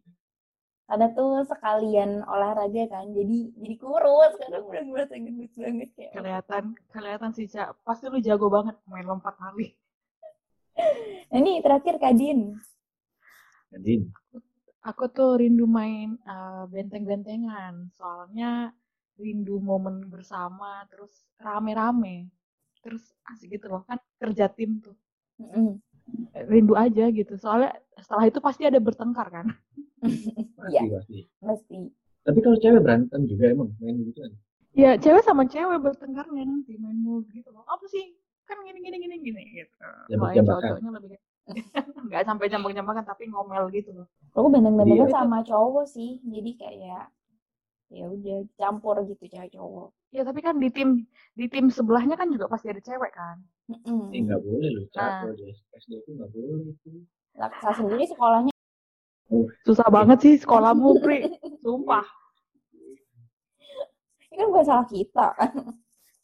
Karena 0.85 1.07
tuh 1.17 1.41
sekalian 1.49 2.21
olahraga 2.29 2.85
kan, 2.85 3.09
jadi 3.09 3.49
jadi 3.57 3.75
kurus 3.81 4.37
sekarang 4.37 4.69
udah 4.69 4.83
merasa 4.85 5.17
gendut 5.17 5.49
banget 5.57 5.89
kayak. 5.97 6.11
kelihatan 6.13 6.63
kelihatan 6.93 7.29
sih 7.33 7.49
cak 7.49 7.73
pasti 7.81 8.05
lu 8.05 8.21
jago 8.21 8.53
banget 8.53 8.77
main 8.85 9.01
lompat 9.01 9.33
tali 9.33 9.73
ini 11.41 11.57
terakhir 11.65 11.97
Kadin. 11.97 12.53
Jadi, 13.73 14.05
aku 14.85 15.09
tuh 15.09 15.41
rindu 15.41 15.65
main 15.65 16.21
eh, 16.21 16.63
benteng-bentengan 16.69 17.89
soalnya 17.97 18.69
rindu 19.17 19.57
momen 19.57 20.05
bersama 20.13 20.85
terus 20.85 21.25
rame-rame 21.41 22.29
terus 22.85 23.01
asik 23.33 23.57
gitu 23.57 23.73
loh 23.73 23.81
kan 23.89 23.97
kerja 24.17 24.45
tim 24.47 24.79
tuh. 24.79 24.95
Eh, 25.37 25.75
rindu 26.45 26.73
aja 26.73 27.09
gitu 27.09 27.33
soalnya 27.35 27.73
setelah 27.95 28.25
itu 28.25 28.37
pasti 28.37 28.63
ada 28.63 28.77
bertengkar 28.77 29.27
kan 29.27 29.45
pasti, 30.01 30.31
Iya. 30.71 30.81
pasti. 30.93 31.19
Mesti. 31.41 31.77
Tapi 32.21 32.39
kalau 32.39 32.57
cewek 32.57 32.81
berantem 32.81 33.21
juga 33.25 33.45
emang 33.49 33.69
main 33.77 33.97
gitu 34.01 34.19
kan. 34.19 34.31
ya 34.71 34.91
cewek 34.95 35.23
sama 35.23 35.43
cewek 35.45 35.79
bertengkarnya 35.79 36.43
nanti 36.43 36.75
main 36.75 36.97
mulu 36.97 37.23
gitu 37.31 37.47
loh 37.49 37.63
apa 37.65 37.85
sih 37.85 38.11
kan 38.43 38.59
gini 38.61 38.79
gini 38.79 38.97
gini 38.99 39.15
gini 39.19 39.41
gitu 39.55 39.71
Soalnya 39.73 40.05
Jambak-jambakan. 40.11 40.61
cowok-cowoknya 40.61 40.91
lebih 40.93 41.17
nggak 42.05 42.23
sampai 42.23 42.45
jambak-jambakan 42.47 43.03
tapi 43.03 43.23
ngomel 43.25 43.63
gitu 43.71 43.91
loh 43.93 44.07
Aku 44.33 44.47
benteng-bentengan 44.49 45.07
Iya. 45.07 45.15
sama 45.15 45.39
cowok 45.41 45.85
sih, 45.87 46.19
jadi 46.21 46.51
kayak 46.55 47.03
ya 47.93 48.05
udah 48.09 48.37
campur 48.57 48.95
gitu 49.05 49.23
cewek 49.25 49.53
cowok. 49.53 49.89
ya 50.09 50.21
tapi 50.23 50.39
kan 50.39 50.57
di 50.57 50.69
tim 50.69 51.05
di 51.33 51.45
tim 51.45 51.69
sebelahnya 51.69 52.15
kan 52.15 52.31
juga 52.31 52.47
pasti 52.47 52.69
ada 52.69 52.81
cewek 52.81 53.11
kan 53.11 53.37
Mm-mm. 53.65 54.13
Eh 54.13 54.21
nggak 54.21 54.41
boleh 54.41 54.69
loh, 54.71 54.85
Nah. 54.93 55.25
cakep 55.25 55.37
di 55.37 55.43
SD 55.73 55.91
itu 55.97 56.09
nggak 56.13 56.29
boleh 56.29 56.57
itu. 56.69 56.89
Laksa 57.35 57.69
sendiri 57.75 58.05
sekolahnya 58.05 58.53
susah 59.65 59.89
banget 59.89 60.17
sih 60.21 60.33
sekolahmu 60.37 61.01
Pri 61.01 61.25
sumpah 61.59 62.05
ini 64.29 64.35
kan 64.35 64.47
bukan 64.49 64.65
salah 64.65 64.85
kita. 64.85 65.27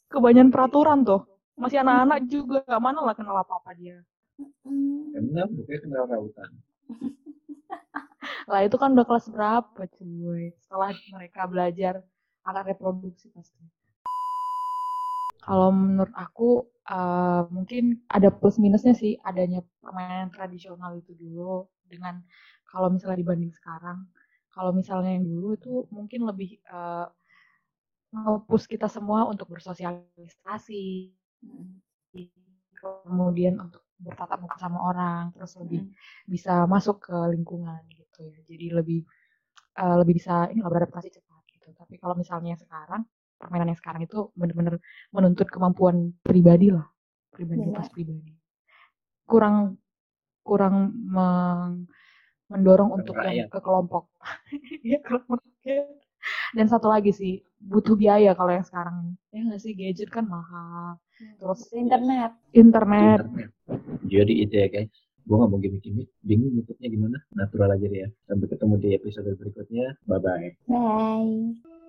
kebanyakan 0.06 0.50
peraturan 0.50 0.98
tuh 1.02 1.24
masih 1.56 1.80
anak-anak 1.80 2.26
juga 2.26 2.60
mana 2.78 3.00
lah 3.00 3.14
kenal 3.14 3.36
apa 3.36 3.54
apa 3.58 3.70
dia 3.74 3.98
Mm. 4.64 5.12
Karena 5.12 5.42
bukannya 5.44 5.78
kenal 5.84 6.04
rautan. 6.08 6.50
lah 8.50 8.60
itu 8.66 8.76
kan 8.80 8.90
udah 8.94 9.06
kelas 9.08 9.26
berapa 9.34 9.80
cuy? 9.96 10.42
Setelah 10.62 10.90
mereka 11.14 11.40
belajar 11.52 11.94
alat 12.48 12.64
reproduksi 12.74 13.30
pasti. 13.36 13.62
Kalau 15.42 15.68
menurut 15.74 16.14
aku 16.14 16.66
eh, 16.86 17.42
mungkin 17.54 17.84
ada 18.16 18.28
plus 18.30 18.56
minusnya 18.62 18.94
sih 18.94 19.18
adanya 19.26 19.60
permainan 19.82 20.30
tradisional 20.34 20.90
itu 20.98 21.12
dulu 21.18 21.66
dengan 21.90 22.22
kalau 22.70 22.88
misalnya 22.94 23.18
dibanding 23.22 23.52
sekarang. 23.58 23.98
Kalau 24.54 24.70
misalnya 24.76 25.16
yang 25.16 25.26
dulu 25.32 25.48
itu 25.56 25.72
mungkin 25.96 26.28
lebih 26.28 26.60
nge-push 28.14 28.66
kita 28.72 28.88
semua 28.96 29.20
untuk 29.32 29.46
bersosialisasi. 29.52 30.82
Kemudian 32.80 33.54
untuk 33.64 33.82
bertatap 34.02 34.38
muka 34.42 34.56
sama 34.58 34.78
orang 34.90 35.22
terus 35.34 35.52
lebih 35.62 35.80
Mm. 35.86 35.92
bisa 36.34 36.54
masuk 36.74 36.96
ke 37.06 37.14
lingkungan 37.34 37.78
gitu 37.94 38.01
ya. 38.20 38.36
Jadi 38.44 38.66
lebih 38.72 39.00
eh, 39.80 39.96
lebih 40.00 40.14
bisa 40.20 40.48
ini 40.52 40.60
lah, 40.60 40.68
beradaptasi 40.68 41.08
cepat 41.08 41.42
gitu. 41.56 41.68
Tapi 41.72 41.94
kalau 41.96 42.14
misalnya 42.18 42.54
sekarang 42.60 43.08
permainan 43.40 43.74
yang 43.74 43.80
sekarang 43.80 44.02
itu 44.06 44.30
benar-benar 44.38 44.78
menuntut 45.10 45.48
kemampuan 45.50 46.14
pribadi 46.22 46.70
lah 46.70 46.86
pribaditas 47.32 47.88
pribadi. 47.88 48.36
Kurang 49.24 49.80
kurang 50.44 50.92
meng- 50.92 51.88
mendorong 52.52 53.00
untuk 53.00 53.16
yang 53.24 53.48
ke 53.48 53.58
kelompok. 53.62 54.12
Ya 54.82 54.98
kelompok 55.00 55.40
dan 56.52 56.66
satu 56.68 56.86
lagi 56.86 57.10
sih 57.10 57.42
butuh 57.58 57.98
biaya 57.98 58.36
kalau 58.38 58.52
yang 58.54 58.66
sekarang. 58.66 59.16
Ya 59.34 59.40
nggak 59.42 59.60
sih 59.62 59.72
gadget 59.74 60.10
kan 60.12 60.28
mahal. 60.28 61.00
Terus 61.40 61.60
Internet. 61.74 62.30
internet. 62.52 63.20
Internet. 63.26 63.50
Jadi 64.06 64.32
itu 64.44 64.54
ya 64.54 64.68
guys. 64.68 64.92
Gue 65.22 65.36
nggak 65.38 65.50
mau 65.50 65.60
gimmick-gimmick. 65.62 66.08
Bingung 66.22 66.52
nutupnya 66.58 66.88
gimana. 66.90 67.18
Natural 67.34 67.74
aja 67.74 67.86
deh 67.86 68.00
ya. 68.04 68.08
Sampai 68.26 68.46
ketemu 68.50 68.74
di 68.78 68.88
episode 68.98 69.30
berikutnya. 69.38 69.86
Bye-bye. 70.06 70.48
Bye. 70.66 71.81